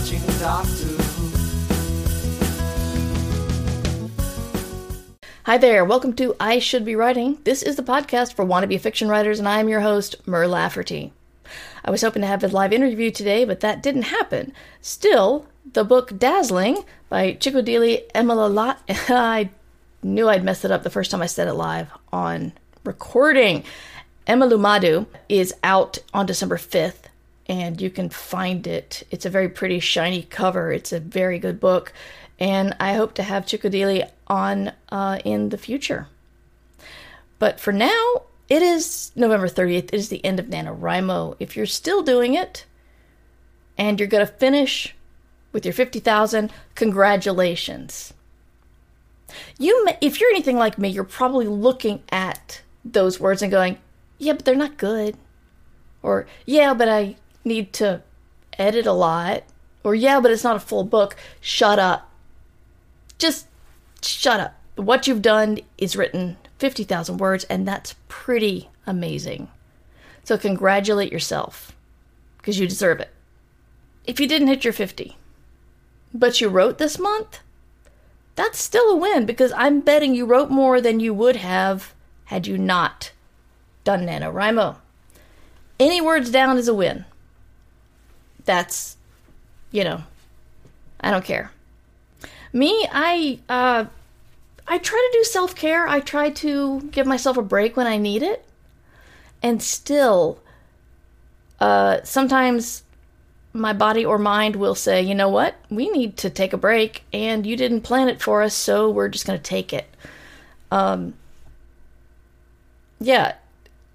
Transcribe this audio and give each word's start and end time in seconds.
watching 0.00 0.20
Doctor 0.38 0.70
Who. 0.70 1.30
Hi 5.44 5.58
there, 5.58 5.84
welcome 5.84 6.14
to 6.14 6.34
I 6.40 6.58
Should 6.58 6.86
Be 6.86 6.96
Writing. 6.96 7.36
This 7.44 7.62
is 7.62 7.76
the 7.76 7.82
podcast 7.82 8.32
for 8.32 8.46
wannabe 8.46 8.80
fiction 8.80 9.10
writers, 9.10 9.38
and 9.38 9.46
I'm 9.46 9.68
your 9.68 9.80
host, 9.80 10.16
Mur 10.26 10.46
Lafferty. 10.46 11.12
I 11.84 11.90
was 11.90 12.00
hoping 12.00 12.22
to 12.22 12.28
have 12.28 12.42
a 12.42 12.48
live 12.48 12.72
interview 12.72 13.10
today, 13.10 13.44
but 13.44 13.60
that 13.60 13.82
didn't 13.82 14.04
happen. 14.04 14.54
Still, 14.80 15.46
the 15.70 15.84
book 15.84 16.18
Dazzling 16.18 16.82
by 17.10 17.34
Chikodili 17.34 18.10
Emilalat. 18.12 18.78
I 19.10 19.50
knew 20.02 20.30
I'd 20.30 20.44
messed 20.44 20.64
it 20.64 20.70
up 20.70 20.82
the 20.82 20.88
first 20.88 21.10
time 21.10 21.20
I 21.20 21.26
said 21.26 21.46
it 21.46 21.52
live 21.52 21.90
on 22.10 22.54
recording. 22.84 23.64
Emelumadu 24.26 25.04
is 25.28 25.52
out 25.62 25.98
on 26.14 26.24
December 26.24 26.56
5th, 26.56 27.09
and 27.46 27.80
you 27.80 27.90
can 27.90 28.08
find 28.08 28.66
it. 28.66 29.02
It's 29.10 29.26
a 29.26 29.30
very 29.30 29.48
pretty, 29.48 29.80
shiny 29.80 30.22
cover. 30.22 30.72
It's 30.72 30.92
a 30.92 31.00
very 31.00 31.38
good 31.38 31.60
book, 31.60 31.92
and 32.38 32.76
I 32.80 32.94
hope 32.94 33.14
to 33.14 33.22
have 33.22 33.46
Chikodili 33.46 34.08
on 34.26 34.72
uh, 34.90 35.18
in 35.24 35.48
the 35.50 35.58
future. 35.58 36.08
But 37.38 37.58
for 37.58 37.72
now, 37.72 38.22
it 38.48 38.62
is 38.62 39.12
November 39.14 39.48
30th. 39.48 39.84
It 39.84 39.94
is 39.94 40.08
the 40.08 40.24
end 40.24 40.40
of 40.40 40.46
NaNoWriMo. 40.46 41.36
If 41.38 41.56
you're 41.56 41.66
still 41.66 42.02
doing 42.02 42.34
it 42.34 42.66
and 43.78 43.98
you're 43.98 44.08
going 44.08 44.26
to 44.26 44.32
finish 44.32 44.94
with 45.52 45.64
your 45.64 45.72
50,000, 45.72 46.52
congratulations. 46.74 48.12
You 49.58 49.84
may, 49.84 49.96
if 50.00 50.20
you're 50.20 50.30
anything 50.30 50.56
like 50.56 50.78
me, 50.78 50.88
you're 50.88 51.04
probably 51.04 51.46
looking 51.46 52.02
at 52.10 52.62
those 52.84 53.20
words 53.20 53.42
and 53.42 53.50
going, 53.50 53.78
"Yeah, 54.18 54.32
but 54.32 54.44
they're 54.44 54.56
not 54.56 54.76
good." 54.76 55.16
Or, 56.02 56.26
"Yeah, 56.46 56.74
but 56.74 56.88
I 56.88 57.16
need 57.44 57.72
to 57.74 58.02
edit 58.58 58.86
a 58.86 58.92
lot." 58.92 59.44
Or, 59.82 59.94
"Yeah, 59.94 60.20
but 60.20 60.30
it's 60.30 60.44
not 60.44 60.56
a 60.56 60.60
full 60.60 60.84
book." 60.84 61.16
Shut 61.40 61.78
up. 61.78 62.10
Just 63.18 63.46
shut 64.02 64.40
up. 64.40 64.54
What 64.76 65.06
you've 65.06 65.22
done 65.22 65.60
is 65.78 65.96
written 65.96 66.36
50,000 66.58 67.18
words, 67.18 67.44
and 67.44 67.66
that's 67.66 67.94
pretty 68.08 68.68
amazing. 68.86 69.48
So 70.24 70.38
congratulate 70.38 71.12
yourself 71.12 71.72
because 72.38 72.58
you 72.58 72.66
deserve 72.66 73.00
it. 73.00 73.10
If 74.04 74.20
you 74.20 74.26
didn't 74.26 74.48
hit 74.48 74.64
your 74.64 74.72
50, 74.72 75.16
but 76.12 76.40
you 76.40 76.48
wrote 76.48 76.78
this 76.78 76.98
month, 76.98 77.40
that's 78.36 78.60
still 78.60 78.90
a 78.90 78.96
win 78.96 79.26
because 79.26 79.52
I'm 79.52 79.80
betting 79.80 80.14
you 80.14 80.24
wrote 80.24 80.50
more 80.50 80.80
than 80.80 81.00
you 81.00 81.12
would 81.12 81.36
have 81.36 81.94
had 82.26 82.46
you 82.46 82.56
not 82.56 83.12
done 83.84 84.06
NaNoWriMo. 84.06 84.76
Any 85.78 86.00
words 86.00 86.30
down 86.30 86.56
is 86.56 86.68
a 86.68 86.74
win. 86.74 87.04
That's, 88.44 88.96
you 89.70 89.84
know, 89.84 90.02
I 91.00 91.10
don't 91.10 91.24
care. 91.24 91.50
Me, 92.52 92.86
I 92.90 93.38
uh, 93.48 93.84
I 94.66 94.78
try 94.78 95.08
to 95.12 95.18
do 95.18 95.24
self 95.24 95.54
care. 95.54 95.86
I 95.86 96.00
try 96.00 96.30
to 96.30 96.80
give 96.92 97.06
myself 97.06 97.36
a 97.36 97.42
break 97.42 97.76
when 97.76 97.86
I 97.86 97.96
need 97.96 98.22
it, 98.22 98.44
and 99.42 99.62
still, 99.62 100.40
uh, 101.60 101.98
sometimes 102.02 102.82
my 103.52 103.72
body 103.72 104.04
or 104.04 104.18
mind 104.18 104.56
will 104.56 104.74
say, 104.74 105.02
you 105.02 105.14
know 105.14 105.28
what, 105.28 105.56
we 105.70 105.90
need 105.90 106.16
to 106.18 106.30
take 106.30 106.52
a 106.52 106.56
break, 106.56 107.04
and 107.12 107.46
you 107.46 107.56
didn't 107.56 107.80
plan 107.82 108.08
it 108.08 108.22
for 108.22 108.42
us, 108.42 108.54
so 108.54 108.90
we're 108.90 109.08
just 109.08 109.26
going 109.26 109.38
to 109.38 109.42
take 109.42 109.72
it. 109.72 109.86
Um, 110.70 111.14
yeah, 113.00 113.34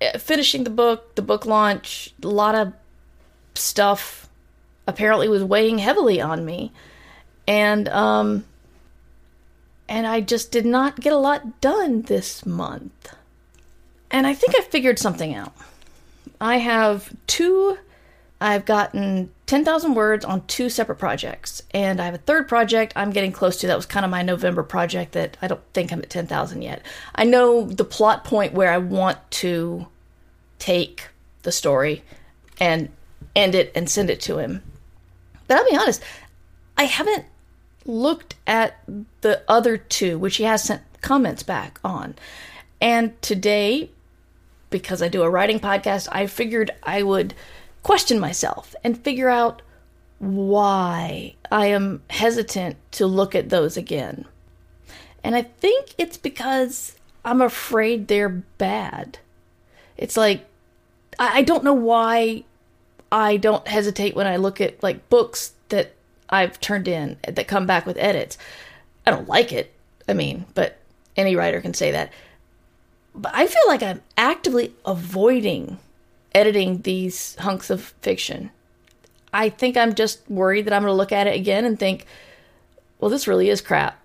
eh, 0.01 0.17
finishing 0.17 0.65
the 0.65 0.69
book, 0.69 1.15
the 1.15 1.21
book 1.21 1.45
launch, 1.45 2.13
a 2.21 2.27
lot 2.27 2.55
of 2.55 2.73
stuff 3.53 4.24
apparently 4.87 5.27
was 5.27 5.43
weighing 5.43 5.79
heavily 5.79 6.21
on 6.21 6.45
me. 6.45 6.71
And 7.47 7.87
um 7.89 8.45
and 9.87 10.07
I 10.07 10.21
just 10.21 10.51
did 10.51 10.65
not 10.65 10.99
get 10.99 11.13
a 11.13 11.17
lot 11.17 11.61
done 11.61 12.03
this 12.03 12.45
month. 12.45 13.13
And 14.09 14.25
I 14.25 14.33
think 14.33 14.55
I 14.57 14.61
figured 14.61 14.99
something 14.99 15.35
out. 15.35 15.53
I 16.39 16.57
have 16.57 17.13
two 17.27 17.77
I've 18.41 18.65
gotten 18.65 19.31
10,000 19.47 19.93
words 19.93 20.25
on 20.25 20.45
two 20.47 20.69
separate 20.69 20.97
projects, 20.97 21.63
and 21.71 22.01
I 22.01 22.05
have 22.05 22.13
a 22.13 22.19
third 22.19 22.47
project 22.47 22.93
I'm 22.95 23.11
getting 23.11 23.31
close 23.31 23.57
to. 23.57 23.67
That 23.67 23.77
was 23.77 23.85
kind 23.85 24.03
of 24.03 24.11
my 24.11 24.23
November 24.23 24.61
project 24.61 25.13
that 25.13 25.37
I 25.41 25.47
don't 25.47 25.61
think 25.73 25.91
I'm 25.91 25.99
at 25.99 26.09
10,000 26.09 26.61
yet. 26.61 26.81
I 27.15 27.23
know 27.23 27.65
the 27.65 27.85
plot 27.85 28.25
point 28.25 28.53
where 28.53 28.71
I 28.71 28.77
want 28.77 29.17
to 29.31 29.87
take 30.59 31.07
the 31.43 31.51
story 31.51 32.03
and 32.59 32.89
end 33.35 33.55
it 33.55 33.71
and 33.73 33.89
send 33.89 34.09
it 34.09 34.19
to 34.21 34.37
him. 34.37 34.61
But 35.47 35.57
I'll 35.57 35.69
be 35.69 35.77
honest, 35.77 36.01
I 36.77 36.83
haven't 36.85 37.25
looked 37.85 38.35
at 38.47 38.81
the 39.21 39.43
other 39.47 39.77
two, 39.77 40.17
which 40.17 40.37
he 40.37 40.43
has 40.43 40.63
sent 40.63 40.81
comments 41.01 41.43
back 41.43 41.79
on. 41.83 42.15
And 42.81 43.19
today, 43.21 43.91
because 44.69 45.01
I 45.01 45.07
do 45.07 45.23
a 45.23 45.29
writing 45.29 45.59
podcast, 45.59 46.07
I 46.11 46.27
figured 46.27 46.71
I 46.83 47.03
would 47.03 47.33
question 47.83 48.19
myself 48.19 48.75
and 48.83 48.97
figure 48.97 49.29
out 49.29 49.61
why 50.19 51.35
I 51.51 51.67
am 51.67 52.01
hesitant 52.09 52.77
to 52.93 53.05
look 53.05 53.35
at 53.35 53.49
those 53.49 53.77
again. 53.77 54.25
And 55.23 55.35
I 55.35 55.43
think 55.43 55.93
it's 55.97 56.17
because 56.17 56.95
I'm 57.23 57.41
afraid 57.41 58.07
they're 58.07 58.29
bad. 58.29 59.19
It's 59.97 60.17
like, 60.17 60.45
I 61.17 61.43
don't 61.43 61.63
know 61.63 61.73
why 61.73 62.43
I 63.15 63.37
don't 63.37 63.65
hesitate 63.65 64.13
when 64.13 64.27
I 64.27 64.35
look 64.35 64.59
at 64.59 64.83
like 64.83 65.09
books 65.09 65.53
that 65.69 65.93
I've 66.29 66.59
turned 66.59 66.89
in 66.89 67.15
that 67.25 67.47
come 67.47 67.65
back 67.65 67.85
with 67.85 67.95
edits. 67.97 68.37
I 69.07 69.11
don't 69.11 69.29
like 69.29 69.53
it. 69.53 69.71
I 70.05 70.11
mean, 70.11 70.45
but 70.53 70.79
any 71.15 71.33
writer 71.33 71.61
can 71.61 71.73
say 71.73 71.91
that. 71.91 72.11
But 73.15 73.33
I 73.33 73.47
feel 73.47 73.61
like 73.67 73.81
I'm 73.81 74.01
actively 74.17 74.73
avoiding 74.85 75.79
editing 76.33 76.81
these 76.81 77.35
hunks 77.37 77.69
of 77.69 77.93
fiction. 78.01 78.51
I 79.31 79.47
think 79.47 79.77
I'm 79.77 79.95
just 79.95 80.29
worried 80.29 80.65
that 80.65 80.73
I'm 80.73 80.81
going 80.81 80.91
to 80.91 80.97
look 80.97 81.13
at 81.13 81.27
it 81.27 81.37
again 81.37 81.63
and 81.63 81.79
think, 81.79 82.05
well, 82.99 83.09
this 83.09 83.29
really 83.29 83.49
is 83.49 83.61
crap. 83.61 83.97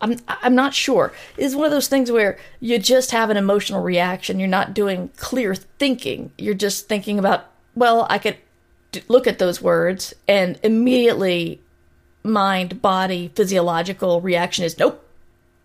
I'm 0.00 0.18
I'm 0.28 0.54
not 0.54 0.72
sure. 0.72 1.12
It's 1.36 1.56
one 1.56 1.64
of 1.64 1.72
those 1.72 1.88
things 1.88 2.12
where 2.12 2.38
you 2.60 2.78
just 2.78 3.10
have 3.10 3.28
an 3.28 3.36
emotional 3.36 3.82
reaction. 3.82 4.38
You're 4.38 4.46
not 4.46 4.72
doing 4.72 5.10
clear 5.16 5.56
thinking. 5.56 6.30
You're 6.38 6.54
just 6.54 6.88
thinking 6.88 7.18
about, 7.18 7.46
well, 7.74 8.06
I 8.08 8.18
could 8.18 8.36
look 9.08 9.26
at 9.26 9.38
those 9.38 9.62
words 9.62 10.14
and 10.28 10.58
immediately 10.62 11.60
mind, 12.24 12.82
body, 12.82 13.30
physiological 13.34 14.20
reaction 14.20 14.64
is 14.64 14.78
nope. 14.78 15.06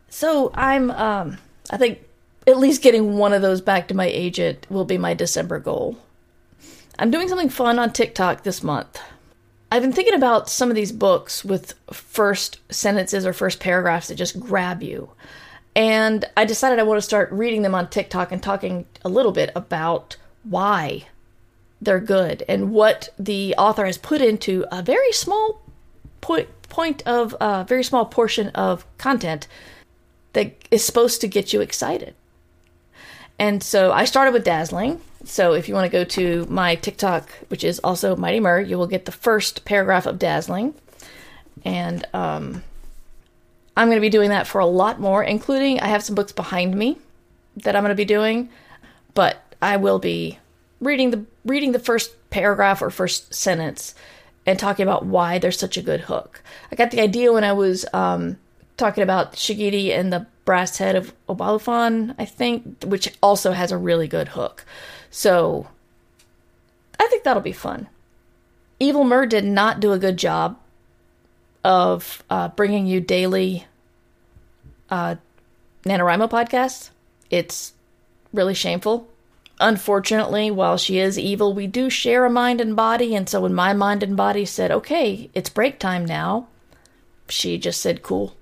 So 0.09 0.51
I'm 0.53 0.91
um 0.91 1.37
I 1.69 1.77
think 1.77 1.99
at 2.45 2.57
least 2.57 2.81
getting 2.81 3.17
one 3.17 3.33
of 3.33 3.41
those 3.41 3.61
back 3.61 3.87
to 3.87 3.93
my 3.93 4.05
agent 4.05 4.65
will 4.69 4.85
be 4.85 4.97
my 4.97 5.13
December 5.13 5.59
goal. 5.59 5.97
I'm 6.97 7.11
doing 7.11 7.27
something 7.27 7.49
fun 7.49 7.77
on 7.77 7.91
TikTok 7.91 8.43
this 8.43 8.63
month. 8.63 8.99
I've 9.71 9.81
been 9.81 9.91
thinking 9.91 10.13
about 10.13 10.49
some 10.49 10.69
of 10.69 10.75
these 10.75 10.93
books 10.93 11.43
with 11.43 11.73
first 11.91 12.59
sentences 12.71 13.25
or 13.25 13.33
first 13.33 13.59
paragraphs 13.59 14.07
that 14.07 14.15
just 14.15 14.39
grab 14.39 14.81
you. 14.81 15.11
And 15.75 16.25
I 16.35 16.45
decided 16.45 16.79
I 16.79 16.83
want 16.83 16.97
to 16.97 17.03
start 17.03 17.31
reading 17.31 17.61
them 17.61 17.75
on 17.75 17.89
TikTok 17.89 18.31
and 18.31 18.41
talking 18.41 18.85
a 19.03 19.09
little 19.09 19.33
bit 19.33 19.51
about 19.55 20.15
why 20.43 21.07
they're 21.81 21.99
good 21.99 22.43
and 22.47 22.71
what 22.71 23.09
the 23.19 23.53
author 23.57 23.85
has 23.85 23.97
put 23.97 24.21
into 24.21 24.65
a 24.71 24.81
very 24.81 25.11
small 25.11 25.61
point 26.21 26.49
point 26.69 27.01
of 27.05 27.33
a 27.35 27.43
uh, 27.43 27.63
very 27.63 27.83
small 27.83 28.05
portion 28.05 28.49
of 28.49 28.85
content 28.97 29.47
that 30.33 30.53
is 30.69 30.83
supposed 30.83 31.21
to 31.21 31.27
get 31.27 31.53
you 31.53 31.61
excited. 31.61 32.13
And 33.39 33.63
so 33.63 33.91
I 33.91 34.05
started 34.05 34.31
with 34.31 34.43
dazzling. 34.43 34.99
So 35.23 35.53
if 35.53 35.67
you 35.67 35.73
want 35.73 35.85
to 35.85 35.97
go 35.97 36.03
to 36.03 36.45
my 36.49 36.75
TikTok, 36.75 37.29
which 37.49 37.63
is 37.63 37.79
also 37.79 38.15
Mighty 38.15 38.39
Mur, 38.39 38.59
you 38.59 38.77
will 38.77 38.87
get 38.87 39.05
the 39.05 39.11
first 39.11 39.65
paragraph 39.65 40.05
of 40.05 40.19
dazzling. 40.19 40.73
And 41.63 42.05
um, 42.13 42.63
I'm 43.75 43.87
going 43.87 43.97
to 43.97 44.01
be 44.01 44.09
doing 44.09 44.29
that 44.29 44.47
for 44.47 44.59
a 44.59 44.65
lot 44.65 44.99
more, 44.99 45.23
including 45.23 45.79
I 45.79 45.87
have 45.87 46.03
some 46.03 46.15
books 46.15 46.31
behind 46.31 46.75
me 46.75 46.97
that 47.57 47.75
I'm 47.75 47.83
going 47.83 47.89
to 47.89 47.95
be 47.95 48.05
doing, 48.05 48.49
but 49.13 49.55
I 49.61 49.77
will 49.77 49.99
be 49.99 50.39
reading 50.79 51.11
the 51.11 51.25
reading 51.45 51.71
the 51.71 51.79
first 51.79 52.11
paragraph 52.29 52.81
or 52.81 52.89
first 52.89 53.33
sentence 53.33 53.95
and 54.45 54.57
talking 54.57 54.83
about 54.83 55.05
why 55.05 55.37
there's 55.37 55.59
such 55.59 55.77
a 55.77 55.81
good 55.81 56.01
hook. 56.01 56.41
I 56.71 56.75
got 56.75 56.91
the 56.91 57.01
idea 57.01 57.33
when 57.33 57.43
I 57.43 57.53
was 57.53 57.85
um, 57.93 58.37
talking 58.77 59.03
about 59.03 59.33
Shigidi 59.33 59.89
and 59.89 60.11
the 60.11 60.25
brass 60.45 60.77
head 60.77 60.95
of 60.95 61.13
Obalufon, 61.27 62.15
I 62.17 62.25
think, 62.25 62.83
which 62.85 63.13
also 63.21 63.51
has 63.51 63.71
a 63.71 63.77
really 63.77 64.07
good 64.07 64.29
hook. 64.29 64.63
So 65.11 65.67
I 66.99 67.07
think 67.07 67.23
that'll 67.23 67.41
be 67.41 67.51
fun. 67.51 67.87
Evil 68.79 69.03
Mur 69.03 69.25
did 69.25 69.43
not 69.43 69.79
do 69.79 69.91
a 69.91 69.99
good 69.99 70.17
job 70.17 70.57
of 71.63 72.23
uh, 72.29 72.47
bringing 72.49 72.87
you 72.87 73.01
daily 73.01 73.65
uh, 74.89 75.15
NaNoWriMo 75.83 76.29
podcasts. 76.29 76.91
It's 77.29 77.73
really 78.31 78.53
shameful. 78.53 79.09
Unfortunately, 79.59 80.51
while 80.51 80.77
she 80.77 80.99
is 80.99 81.17
evil, 81.17 81.53
we 81.53 81.67
do 81.67 81.89
share 81.89 82.25
a 82.25 82.29
mind 82.29 82.61
and 82.61 82.75
body. 82.75 83.15
And 83.15 83.27
so 83.27 83.41
when 83.41 83.53
my 83.53 83.73
mind 83.73 84.03
and 84.03 84.15
body 84.15 84.45
said, 84.45 84.71
okay, 84.71 85.29
it's 85.33 85.49
break 85.49 85.79
time 85.79 86.05
now, 86.05 86.47
she 87.29 87.57
just 87.57 87.81
said, 87.81 88.03
cool. 88.03 88.35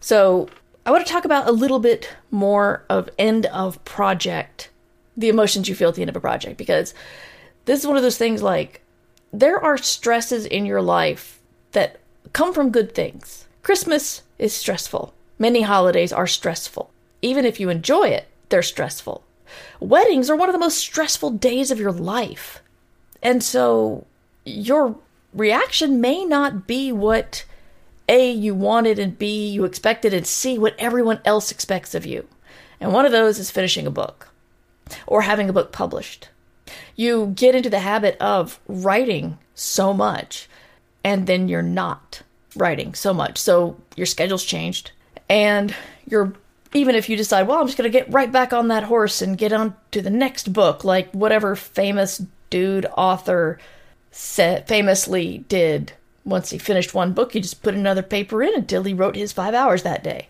So 0.00 0.48
I 0.84 0.90
want 0.90 1.04
to 1.06 1.12
talk 1.12 1.24
about 1.24 1.48
a 1.48 1.52
little 1.52 1.80
bit 1.80 2.14
more 2.30 2.84
of 2.88 3.10
end 3.18 3.46
of 3.46 3.84
project, 3.84 4.70
the 5.16 5.28
emotions 5.28 5.68
you 5.68 5.74
feel 5.74 5.88
at 5.88 5.94
the 5.94 6.02
end 6.02 6.10
of 6.10 6.16
a 6.16 6.20
project, 6.20 6.56
because 6.56 6.94
this 7.64 7.80
is 7.80 7.86
one 7.86 7.96
of 7.96 8.02
those 8.02 8.18
things 8.18 8.42
like 8.42 8.82
there 9.32 9.62
are 9.62 9.76
stresses 9.76 10.46
in 10.46 10.64
your 10.64 10.80
life 10.80 11.40
that 11.72 11.98
come 12.32 12.52
from 12.54 12.70
good 12.70 12.94
things. 12.94 13.46
Christmas 13.62 14.22
is 14.38 14.54
stressful. 14.54 15.12
Many 15.38 15.62
holidays 15.62 16.12
are 16.12 16.26
stressful. 16.26 16.90
Even 17.20 17.44
if 17.44 17.58
you 17.58 17.68
enjoy 17.68 18.08
it, 18.08 18.28
they're 18.48 18.62
stressful. 18.62 19.24
Weddings 19.80 20.30
are 20.30 20.36
one 20.36 20.48
of 20.48 20.52
the 20.52 20.58
most 20.58 20.78
stressful 20.78 21.30
days 21.30 21.70
of 21.70 21.80
your 21.80 21.92
life. 21.92 22.62
And 23.22 23.42
so 23.42 24.06
your 24.44 24.96
reaction 25.32 26.00
may 26.00 26.24
not 26.24 26.66
be 26.66 26.92
what 26.92 27.44
A, 28.08 28.30
you 28.30 28.54
wanted, 28.54 28.98
and 28.98 29.18
B, 29.18 29.48
you 29.48 29.64
expected, 29.64 30.14
and 30.14 30.26
C, 30.26 30.58
what 30.58 30.74
everyone 30.78 31.20
else 31.24 31.50
expects 31.50 31.94
of 31.94 32.06
you. 32.06 32.26
And 32.80 32.92
one 32.92 33.06
of 33.06 33.12
those 33.12 33.38
is 33.38 33.50
finishing 33.50 33.86
a 33.86 33.90
book 33.90 34.28
or 35.06 35.22
having 35.22 35.48
a 35.48 35.52
book 35.52 35.72
published. 35.72 36.28
You 36.94 37.32
get 37.34 37.54
into 37.54 37.70
the 37.70 37.80
habit 37.80 38.16
of 38.20 38.60
writing 38.66 39.38
so 39.54 39.92
much, 39.92 40.48
and 41.02 41.26
then 41.26 41.48
you're 41.48 41.62
not 41.62 42.22
writing 42.54 42.94
so 42.94 43.12
much. 43.12 43.38
So 43.38 43.76
your 43.96 44.06
schedule's 44.06 44.44
changed, 44.44 44.92
and 45.28 45.74
you're 46.08 46.34
even 46.74 46.94
if 46.94 47.08
you 47.08 47.16
decide, 47.16 47.46
well, 47.46 47.58
I'm 47.58 47.66
just 47.66 47.78
going 47.78 47.90
to 47.90 47.98
get 47.98 48.12
right 48.12 48.30
back 48.30 48.52
on 48.52 48.68
that 48.68 48.84
horse 48.84 49.22
and 49.22 49.38
get 49.38 49.52
on 49.52 49.74
to 49.92 50.02
the 50.02 50.10
next 50.10 50.52
book, 50.52 50.84
like 50.84 51.10
whatever 51.12 51.56
famous 51.56 52.22
dude 52.50 52.86
author 52.96 53.58
said, 54.10 54.66
famously 54.66 55.38
did 55.48 55.92
once 56.24 56.50
he 56.50 56.58
finished 56.58 56.92
one 56.92 57.12
book, 57.12 57.32
he 57.32 57.40
just 57.40 57.62
put 57.62 57.74
another 57.74 58.02
paper 58.02 58.42
in 58.42 58.54
until 58.54 58.82
he 58.82 58.92
wrote 58.92 59.14
his 59.16 59.32
five 59.32 59.54
hours 59.54 59.84
that 59.84 60.02
day. 60.02 60.28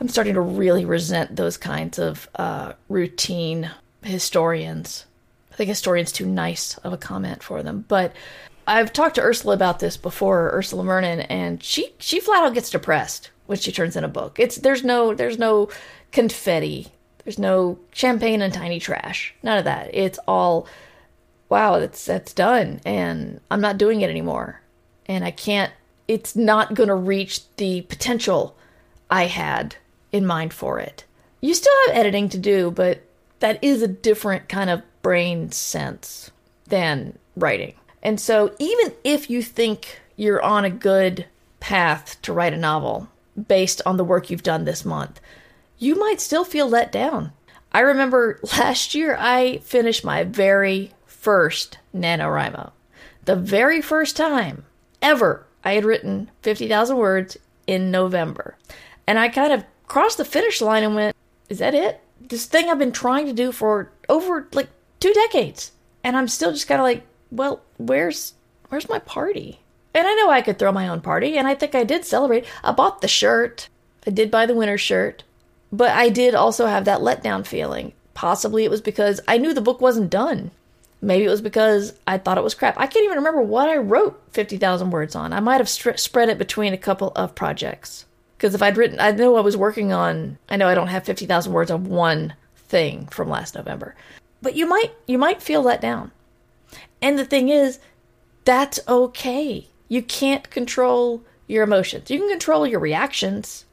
I'm 0.00 0.08
starting 0.08 0.34
to 0.34 0.40
really 0.40 0.84
resent 0.84 1.36
those 1.36 1.56
kinds 1.56 1.98
of 1.98 2.28
uh, 2.36 2.72
routine 2.88 3.70
historians. 4.02 5.04
I 5.52 5.56
think 5.56 5.68
historians 5.68 6.12
too 6.12 6.26
nice 6.26 6.78
of 6.78 6.92
a 6.92 6.96
comment 6.96 7.42
for 7.42 7.62
them, 7.62 7.84
but 7.88 8.12
I've 8.66 8.92
talked 8.92 9.16
to 9.16 9.20
Ursula 9.22 9.54
about 9.54 9.80
this 9.80 9.96
before, 9.96 10.50
Ursula 10.52 10.84
Vernon, 10.84 11.20
and 11.20 11.62
she 11.62 11.92
she 11.98 12.20
flat 12.20 12.44
out 12.44 12.54
gets 12.54 12.70
depressed 12.70 13.30
when 13.52 13.60
she 13.60 13.70
turns 13.70 13.96
in 13.96 14.02
a 14.02 14.08
book. 14.08 14.40
It's 14.40 14.56
there's 14.56 14.82
no 14.82 15.14
there's 15.14 15.38
no 15.38 15.68
confetti. 16.10 16.88
There's 17.22 17.38
no 17.38 17.78
champagne 17.92 18.40
and 18.40 18.52
tiny 18.52 18.80
trash. 18.80 19.34
None 19.42 19.58
of 19.58 19.64
that. 19.64 19.90
It's 19.92 20.18
all 20.26 20.66
wow, 21.50 21.78
that's 21.78 22.04
that's 22.06 22.32
done 22.32 22.80
and 22.86 23.40
I'm 23.50 23.60
not 23.60 23.76
doing 23.76 24.00
it 24.00 24.08
anymore. 24.08 24.62
And 25.04 25.22
I 25.22 25.30
can't 25.30 25.70
it's 26.08 26.34
not 26.34 26.72
going 26.72 26.88
to 26.88 26.94
reach 26.94 27.42
the 27.56 27.82
potential 27.82 28.56
I 29.10 29.26
had 29.26 29.76
in 30.10 30.26
mind 30.26 30.54
for 30.54 30.78
it. 30.78 31.04
You 31.42 31.52
still 31.52 31.74
have 31.86 31.96
editing 31.96 32.30
to 32.30 32.38
do, 32.38 32.70
but 32.70 33.02
that 33.40 33.62
is 33.62 33.82
a 33.82 33.88
different 33.88 34.48
kind 34.48 34.70
of 34.70 34.82
brain 35.02 35.52
sense 35.52 36.30
than 36.68 37.18
writing. 37.36 37.74
And 38.02 38.18
so 38.18 38.54
even 38.58 38.94
if 39.04 39.28
you 39.28 39.42
think 39.42 40.00
you're 40.16 40.42
on 40.42 40.64
a 40.64 40.70
good 40.70 41.26
path 41.60 42.20
to 42.22 42.32
write 42.32 42.54
a 42.54 42.56
novel, 42.56 43.08
based 43.46 43.82
on 43.86 43.96
the 43.96 44.04
work 44.04 44.30
you've 44.30 44.42
done 44.42 44.64
this 44.64 44.84
month, 44.84 45.20
you 45.78 45.94
might 45.94 46.20
still 46.20 46.44
feel 46.44 46.68
let 46.68 46.92
down. 46.92 47.32
I 47.72 47.80
remember 47.80 48.40
last 48.58 48.94
year 48.94 49.16
I 49.18 49.58
finished 49.58 50.04
my 50.04 50.24
very 50.24 50.92
first 51.06 51.78
NaNoWriMo. 51.94 52.72
The 53.24 53.36
very 53.36 53.80
first 53.80 54.16
time 54.16 54.64
ever 55.00 55.46
I 55.64 55.74
had 55.74 55.84
written 55.84 56.30
50,000 56.42 56.96
words 56.96 57.36
in 57.66 57.90
November. 57.90 58.56
And 59.06 59.18
I 59.18 59.28
kind 59.28 59.52
of 59.52 59.64
crossed 59.86 60.18
the 60.18 60.24
finish 60.24 60.60
line 60.60 60.82
and 60.82 60.94
went, 60.94 61.16
is 61.48 61.58
that 61.58 61.74
it? 61.74 62.00
This 62.20 62.46
thing 62.46 62.68
I've 62.68 62.78
been 62.78 62.92
trying 62.92 63.26
to 63.26 63.32
do 63.32 63.52
for 63.52 63.90
over 64.08 64.48
like 64.52 64.68
two 65.00 65.12
decades. 65.12 65.72
And 66.04 66.16
I'm 66.16 66.28
still 66.28 66.52
just 66.52 66.68
kind 66.68 66.80
of 66.80 66.84
like, 66.84 67.04
well, 67.30 67.62
where's 67.78 68.34
where's 68.68 68.88
my 68.88 68.98
party? 69.00 69.60
And 69.94 70.06
I 70.06 70.14
know 70.14 70.30
I 70.30 70.42
could 70.42 70.58
throw 70.58 70.72
my 70.72 70.88
own 70.88 71.00
party, 71.00 71.36
and 71.36 71.46
I 71.46 71.54
think 71.54 71.74
I 71.74 71.84
did 71.84 72.04
celebrate. 72.04 72.46
I 72.64 72.72
bought 72.72 73.00
the 73.00 73.08
shirt. 73.08 73.68
I 74.06 74.10
did 74.10 74.30
buy 74.30 74.46
the 74.46 74.54
winter 74.54 74.78
shirt. 74.78 75.22
But 75.70 75.90
I 75.90 76.08
did 76.08 76.34
also 76.34 76.66
have 76.66 76.84
that 76.84 77.00
letdown 77.00 77.46
feeling. 77.46 77.92
Possibly 78.14 78.64
it 78.64 78.70
was 78.70 78.80
because 78.80 79.20
I 79.26 79.38
knew 79.38 79.54
the 79.54 79.60
book 79.60 79.80
wasn't 79.80 80.10
done. 80.10 80.50
Maybe 81.00 81.24
it 81.24 81.30
was 81.30 81.40
because 81.40 81.94
I 82.06 82.18
thought 82.18 82.38
it 82.38 82.44
was 82.44 82.54
crap. 82.54 82.78
I 82.78 82.86
can't 82.86 83.04
even 83.04 83.18
remember 83.18 83.42
what 83.42 83.68
I 83.68 83.76
wrote 83.76 84.22
50,000 84.32 84.90
words 84.90 85.16
on. 85.16 85.32
I 85.32 85.40
might 85.40 85.58
have 85.60 85.68
st- 85.68 85.98
spread 85.98 86.28
it 86.28 86.38
between 86.38 86.72
a 86.72 86.78
couple 86.78 87.10
of 87.16 87.34
projects. 87.34 88.06
Because 88.36 88.54
if 88.54 88.62
I'd 88.62 88.76
written, 88.76 89.00
I 89.00 89.10
know 89.10 89.36
I 89.36 89.40
was 89.40 89.56
working 89.56 89.92
on, 89.92 90.38
I 90.48 90.56
know 90.56 90.68
I 90.68 90.74
don't 90.74 90.88
have 90.88 91.04
50,000 91.04 91.52
words 91.52 91.70
on 91.70 91.84
one 91.84 92.34
thing 92.56 93.06
from 93.08 93.28
last 93.28 93.54
November. 93.54 93.96
But 94.42 94.54
you 94.54 94.66
might, 94.66 94.92
you 95.06 95.18
might 95.18 95.42
feel 95.42 95.62
let 95.62 95.80
down. 95.80 96.12
And 97.00 97.18
the 97.18 97.24
thing 97.24 97.48
is, 97.48 97.80
that's 98.44 98.78
okay. 98.86 99.68
You 99.92 100.00
can't 100.00 100.48
control 100.48 101.22
your 101.46 101.64
emotions. 101.64 102.10
You 102.10 102.18
can 102.18 102.30
control 102.30 102.66
your 102.66 102.80
reactions, 102.80 103.66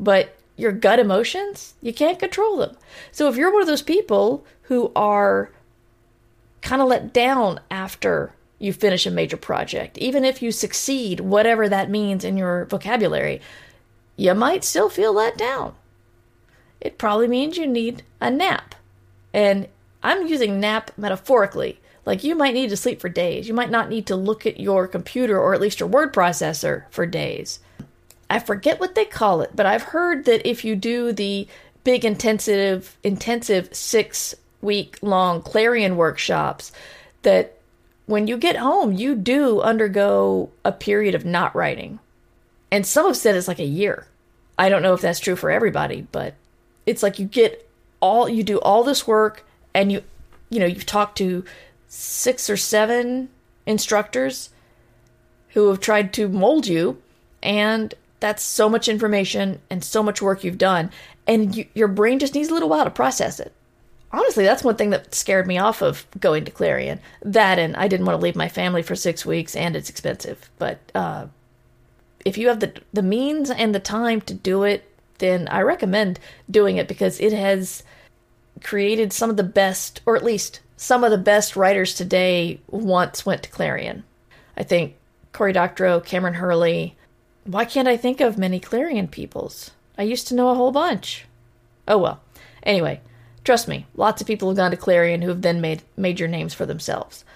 but 0.00 0.36
your 0.56 0.72
gut 0.72 0.98
emotions, 0.98 1.74
you 1.80 1.94
can't 1.94 2.18
control 2.18 2.56
them. 2.56 2.76
So 3.12 3.28
if 3.28 3.36
you're 3.36 3.52
one 3.52 3.62
of 3.62 3.68
those 3.68 3.80
people 3.80 4.44
who 4.62 4.90
are 4.96 5.52
kind 6.60 6.82
of 6.82 6.88
let 6.88 7.12
down 7.12 7.60
after 7.70 8.32
you 8.58 8.72
finish 8.72 9.06
a 9.06 9.12
major 9.12 9.36
project, 9.36 9.96
even 9.98 10.24
if 10.24 10.42
you 10.42 10.50
succeed, 10.50 11.20
whatever 11.20 11.68
that 11.68 11.88
means 11.88 12.24
in 12.24 12.36
your 12.36 12.64
vocabulary, 12.64 13.40
you 14.16 14.34
might 14.34 14.64
still 14.64 14.88
feel 14.88 15.12
let 15.12 15.38
down. 15.38 15.76
It 16.80 16.98
probably 16.98 17.28
means 17.28 17.56
you 17.56 17.68
need 17.68 18.02
a 18.20 18.28
nap. 18.28 18.74
And 19.32 19.68
I'm 20.02 20.26
using 20.26 20.58
nap 20.58 20.90
metaphorically 20.96 21.78
like 22.10 22.24
you 22.24 22.34
might 22.34 22.54
need 22.54 22.70
to 22.70 22.76
sleep 22.76 23.00
for 23.00 23.08
days. 23.08 23.46
You 23.46 23.54
might 23.54 23.70
not 23.70 23.88
need 23.88 24.06
to 24.06 24.16
look 24.16 24.44
at 24.44 24.58
your 24.58 24.88
computer 24.88 25.38
or 25.38 25.54
at 25.54 25.60
least 25.60 25.78
your 25.78 25.88
word 25.88 26.12
processor 26.12 26.82
for 26.90 27.06
days. 27.06 27.60
I 28.28 28.40
forget 28.40 28.80
what 28.80 28.96
they 28.96 29.04
call 29.04 29.42
it, 29.42 29.54
but 29.54 29.64
I've 29.64 29.84
heard 29.84 30.24
that 30.24 30.44
if 30.44 30.64
you 30.64 30.74
do 30.74 31.12
the 31.12 31.46
big 31.84 32.04
intensive 32.04 32.98
intensive 33.04 33.72
6 33.72 34.34
week 34.60 34.98
long 35.02 35.40
Clarion 35.40 35.96
workshops 35.96 36.72
that 37.22 37.56
when 38.06 38.26
you 38.26 38.36
get 38.36 38.56
home, 38.56 38.92
you 38.92 39.14
do 39.14 39.60
undergo 39.60 40.50
a 40.64 40.72
period 40.72 41.14
of 41.14 41.24
not 41.24 41.54
writing. 41.54 42.00
And 42.72 42.84
some 42.84 43.06
have 43.06 43.16
said 43.16 43.36
it's 43.36 43.46
like 43.46 43.60
a 43.60 43.64
year. 43.64 44.08
I 44.58 44.68
don't 44.68 44.82
know 44.82 44.94
if 44.94 45.00
that's 45.00 45.20
true 45.20 45.36
for 45.36 45.48
everybody, 45.48 46.08
but 46.10 46.34
it's 46.86 47.04
like 47.04 47.20
you 47.20 47.26
get 47.26 47.70
all 48.00 48.28
you 48.28 48.42
do 48.42 48.58
all 48.58 48.82
this 48.82 49.06
work 49.06 49.46
and 49.72 49.92
you 49.92 50.02
you 50.50 50.58
know, 50.58 50.66
you've 50.66 50.86
talked 50.86 51.16
to 51.18 51.44
six 51.92 52.48
or 52.48 52.56
seven 52.56 53.28
instructors 53.66 54.50
who 55.50 55.68
have 55.68 55.80
tried 55.80 56.12
to 56.14 56.28
mold 56.28 56.68
you, 56.68 57.02
and 57.42 57.92
that's 58.20 58.42
so 58.44 58.68
much 58.68 58.88
information 58.88 59.60
and 59.68 59.82
so 59.82 60.02
much 60.02 60.22
work 60.22 60.44
you've 60.44 60.56
done, 60.56 60.90
and 61.26 61.56
you, 61.56 61.66
your 61.74 61.88
brain 61.88 62.20
just 62.20 62.34
needs 62.34 62.48
a 62.48 62.54
little 62.54 62.68
while 62.68 62.84
to 62.84 62.90
process 62.90 63.40
it. 63.40 63.52
Honestly, 64.12 64.44
that's 64.44 64.62
one 64.62 64.76
thing 64.76 64.90
that 64.90 65.14
scared 65.14 65.48
me 65.48 65.58
off 65.58 65.82
of 65.82 66.06
going 66.18 66.44
to 66.44 66.50
Clarion. 66.52 67.00
That, 67.22 67.58
and 67.58 67.76
I 67.76 67.88
didn't 67.88 68.06
want 68.06 68.18
to 68.18 68.22
leave 68.22 68.36
my 68.36 68.48
family 68.48 68.82
for 68.82 68.94
six 68.94 69.26
weeks, 69.26 69.56
and 69.56 69.74
it's 69.74 69.90
expensive. 69.90 70.48
But 70.58 70.78
uh, 70.94 71.26
if 72.24 72.38
you 72.38 72.48
have 72.48 72.60
the 72.60 72.72
the 72.92 73.02
means 73.02 73.50
and 73.50 73.74
the 73.74 73.80
time 73.80 74.20
to 74.22 74.34
do 74.34 74.62
it, 74.62 74.84
then 75.18 75.48
I 75.48 75.62
recommend 75.62 76.20
doing 76.48 76.76
it 76.76 76.86
because 76.86 77.18
it 77.18 77.32
has 77.32 77.82
created 78.62 79.12
some 79.12 79.30
of 79.30 79.36
the 79.36 79.42
best, 79.42 80.00
or 80.06 80.14
at 80.16 80.24
least 80.24 80.60
some 80.80 81.04
of 81.04 81.10
the 81.10 81.18
best 81.18 81.56
writers 81.56 81.92
today 81.92 82.58
once 82.66 83.26
went 83.26 83.42
to 83.42 83.50
Clarion. 83.50 84.02
I 84.56 84.62
think 84.62 84.96
Cory 85.30 85.52
Doctorow, 85.52 86.00
Kameron 86.00 86.36
Hurley. 86.36 86.96
Why 87.44 87.66
can't 87.66 87.86
I 87.86 87.98
think 87.98 88.22
of 88.22 88.38
many 88.38 88.58
Clarion 88.58 89.06
peoples? 89.06 89.72
I 89.98 90.04
used 90.04 90.26
to 90.28 90.34
know 90.34 90.48
a 90.48 90.54
whole 90.54 90.72
bunch. 90.72 91.26
Oh 91.86 91.98
well. 91.98 92.22
Anyway, 92.62 93.02
trust 93.44 93.68
me, 93.68 93.86
lots 93.94 94.22
of 94.22 94.26
people 94.26 94.48
have 94.48 94.56
gone 94.56 94.70
to 94.70 94.76
Clarion 94.78 95.20
who 95.20 95.28
have 95.28 95.42
then 95.42 95.60
made 95.60 95.82
major 95.98 96.26
names 96.26 96.54
for 96.54 96.64
themselves. 96.64 97.26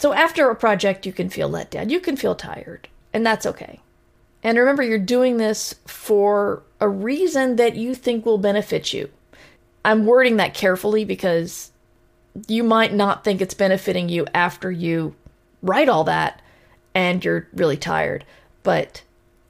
So 0.00 0.12
after 0.12 0.50
a 0.50 0.56
project, 0.56 1.06
you 1.06 1.12
can 1.12 1.28
feel 1.28 1.48
let 1.48 1.70
down. 1.70 1.90
You 1.90 2.00
can 2.00 2.16
feel 2.16 2.34
tired, 2.34 2.88
and 3.12 3.24
that's 3.24 3.46
okay. 3.46 3.78
And 4.42 4.58
remember, 4.58 4.82
you're 4.82 4.98
doing 4.98 5.36
this 5.36 5.76
for 5.86 6.64
a 6.80 6.88
reason 6.88 7.54
that 7.54 7.76
you 7.76 7.94
think 7.94 8.26
will 8.26 8.36
benefit 8.36 8.92
you. 8.92 9.10
I'm 9.84 10.06
wording 10.06 10.38
that 10.38 10.54
carefully 10.54 11.04
because 11.04 11.70
you 12.48 12.64
might 12.64 12.92
not 12.92 13.24
think 13.24 13.40
it's 13.40 13.54
benefiting 13.54 14.08
you 14.08 14.26
after 14.34 14.70
you 14.70 15.14
write 15.62 15.88
all 15.88 16.04
that 16.04 16.40
and 16.94 17.24
you're 17.24 17.48
really 17.52 17.76
tired. 17.76 18.24
But, 18.62 19.02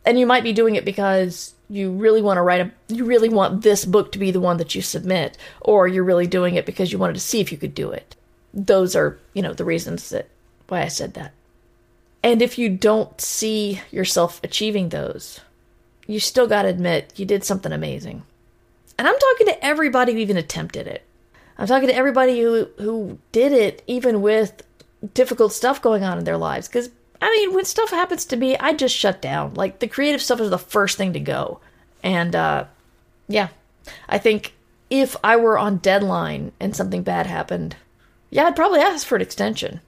and 0.04 0.18
you 0.18 0.26
might 0.26 0.42
be 0.42 0.52
doing 0.52 0.76
it 0.76 0.84
because 0.84 1.54
you 1.68 1.90
really 1.90 2.20
want 2.20 2.36
to 2.36 2.42
write 2.42 2.60
a 2.60 2.70
you 2.92 3.04
really 3.04 3.28
want 3.28 3.62
this 3.62 3.84
book 3.84 4.12
to 4.12 4.18
be 4.18 4.30
the 4.30 4.40
one 4.40 4.58
that 4.58 4.74
you 4.74 4.82
submit 4.82 5.38
or 5.60 5.88
you're 5.88 6.04
really 6.04 6.26
doing 6.26 6.56
it 6.56 6.66
because 6.66 6.92
you 6.92 6.98
wanted 6.98 7.14
to 7.14 7.20
see 7.20 7.40
if 7.40 7.50
you 7.50 7.58
could 7.58 7.74
do 7.74 7.90
it. 7.90 8.16
Those 8.52 8.94
are 8.94 9.18
you 9.32 9.42
know 9.42 9.54
the 9.54 9.64
reasons 9.64 10.10
that 10.10 10.28
why 10.68 10.82
i 10.82 10.88
said 10.88 11.14
that. 11.14 11.32
And 12.22 12.42
if 12.42 12.58
you 12.58 12.68
don't 12.68 13.20
see 13.20 13.80
yourself 13.90 14.40
achieving 14.44 14.90
those 14.90 15.40
you 16.06 16.20
still 16.20 16.46
got 16.46 16.62
to 16.62 16.68
admit 16.68 17.18
you 17.18 17.24
did 17.24 17.44
something 17.44 17.72
amazing. 17.72 18.24
And 18.98 19.08
i'm 19.08 19.18
talking 19.18 19.46
to 19.46 19.64
everybody 19.64 20.12
who 20.12 20.18
even 20.18 20.36
attempted 20.36 20.86
it 20.86 21.02
i'm 21.58 21.66
talking 21.66 21.88
to 21.88 21.94
everybody 21.94 22.40
who 22.40 22.68
who 22.78 23.18
did 23.32 23.52
it 23.52 23.82
even 23.87 24.23
with 24.23 24.62
difficult 25.12 25.52
stuff 25.52 25.82
going 25.82 26.02
on 26.02 26.18
in 26.18 26.25
their 26.25 26.38
lives 26.38 26.68
because 26.68 26.90
I 27.25 27.30
mean, 27.30 27.54
when 27.54 27.64
stuff 27.64 27.88
happens 27.88 28.26
to 28.26 28.37
me, 28.37 28.54
I 28.58 28.75
just 28.75 28.94
shut 28.94 29.23
down. 29.23 29.54
Like 29.54 29.78
the 29.78 29.88
creative 29.88 30.20
stuff 30.20 30.40
is 30.40 30.50
the 30.50 30.58
first 30.58 30.99
thing 30.99 31.14
to 31.14 31.20
go. 31.20 31.61
And 32.02 32.37
uh 32.37 32.66
yeah. 33.28 33.49
I 34.08 34.18
think 34.18 34.54
if 34.90 35.16
I 35.25 35.37
were 35.37 35.58
on 35.58 35.78
deadline 35.78 36.52
and 36.61 36.76
something 36.76 37.02
bad 37.02 37.26
happened, 37.26 37.76
yeah, 38.30 38.44
I'd 38.44 38.56
probably 38.56 38.80
ask 38.80 39.06
for 39.06 39.16
an 39.16 39.23
extension. 39.23 39.80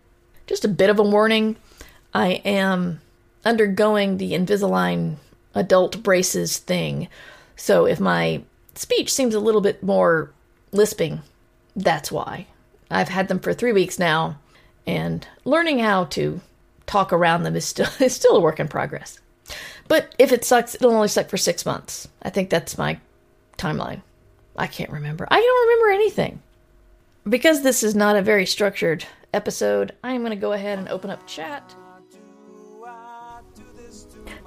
Just 0.47 0.65
a 0.65 0.69
bit 0.69 0.89
of 0.89 0.99
a 0.99 1.03
warning. 1.03 1.57
I 2.15 2.41
am 2.45 3.01
undergoing 3.45 4.17
the 4.17 4.33
Invisalign 4.33 5.17
adult 5.55 6.03
braces 6.03 6.57
thing. 6.57 7.09
So 7.55 7.87
if 7.87 8.01
my 8.01 8.43
speech 8.75 9.13
seems 9.13 9.35
a 9.35 9.41
little 9.41 9.61
bit 9.61 9.83
more 9.83 10.33
lisping, 10.73 11.23
that's 11.77 12.11
why. 12.11 12.47
I've 12.91 13.09
had 13.09 13.29
them 13.29 13.39
for 13.39 13.53
3 13.53 13.73
weeks 13.73 13.99
now 13.99 14.39
and 14.87 15.27
learning 15.45 15.81
how 15.81 16.05
to 16.05 16.41
talk 16.87 17.13
around 17.13 17.43
them 17.43 17.57
is 17.57 17.65
still 17.65 17.89
is 18.01 18.15
still 18.15 18.37
a 18.37 18.41
work 18.41 18.61
in 18.61 18.69
progress. 18.69 19.21
But 19.89 20.15
if 20.19 20.33
it 20.33 20.45
sucks, 20.45 20.75
it'll 20.75 20.95
only 20.95 21.09
suck 21.09 21.29
for 21.29 21.37
six 21.37 21.65
months. 21.65 22.09
I 22.23 22.31
think 22.31 22.51
that's 22.51 22.79
my 22.79 22.99
timeline. 23.57 24.03
I 24.57 24.67
can't 24.67 24.91
remember. 24.91 25.29
I 25.31 25.41
don't 25.41 25.69
remember 25.69 25.95
anything. 25.95 26.43
Because 27.29 27.63
this 27.63 27.83
is 27.83 27.95
not 27.95 28.17
a 28.17 28.23
very 28.23 28.47
structured 28.47 29.05
episode, 29.35 29.93
I'm 30.03 30.21
going 30.21 30.31
to 30.31 30.37
go 30.37 30.53
ahead 30.53 30.79
and 30.79 30.89
open 30.89 31.11
up 31.11 31.27
chat. 31.27 31.75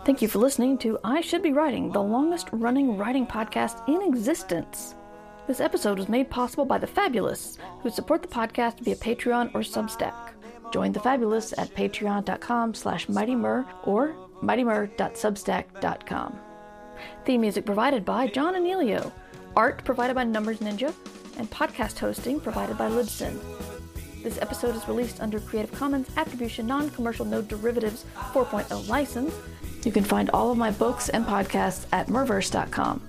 Thank 0.06 0.22
you 0.22 0.28
for 0.28 0.40
listening 0.40 0.78
to 0.80 0.98
I 1.04 1.22
Should 1.22 1.44
Be 1.44 1.52
Writing, 1.52 1.92
the 1.92 2.02
longest 2.02 2.48
running 2.52 2.98
writing 2.98 3.28
podcast 3.28 3.88
in 3.88 4.02
existence. 4.02 4.96
This 5.50 5.60
episode 5.62 5.98
was 5.98 6.08
made 6.10 6.29
possible 6.29 6.63
by 6.63 6.77
the 6.77 6.86
Fabulous, 6.86 7.58
who 7.82 7.89
support 7.89 8.22
the 8.22 8.27
podcast 8.27 8.82
via 8.82 8.96
Patreon 8.96 9.50
or 9.56 9.62
Substack. 9.62 10.34
Join 10.72 10.91
the 10.91 11.00
Fabulous 11.00 11.56
at 11.58 11.74
patreon.com 11.74 12.75
slash 12.75 13.08
mightymur 13.08 13.65
or 13.84 14.15
mightymur.substack.com. 14.44 16.39
Theme 17.25 17.41
music 17.41 17.65
provided 17.65 18.06
by 18.06 18.27
John 18.27 18.53
Anealio, 18.53 19.12
art 19.56 19.84
provided 19.84 20.13
by 20.13 20.24
Numbers 20.24 20.60
Ninja, 20.60 20.94
and 21.39 21.50
podcast 21.50 21.98
hosting 21.98 22.39
provided 22.39 22.77
by 22.77 22.88
Libsyn. 22.88 23.39
This 24.22 24.39
episode 24.44 24.75
is 24.75 24.88
released 24.88 25.20
under 25.20 25.39
Creative 25.39 25.72
Commons 25.72 26.12
Attribution 26.15 26.68
Non-Commercial 26.68 27.25
No 27.25 27.41
Derivatives 27.41 28.06
4.0 28.34 28.88
license. 28.88 29.34
You 29.84 29.91
can 29.91 30.03
find 30.03 30.29
all 30.29 30.51
of 30.51 30.60
my 30.60 30.70
books 30.70 31.10
and 31.10 31.25
podcasts 31.25 31.88
at 31.91 32.06
murverse.com. 32.06 33.09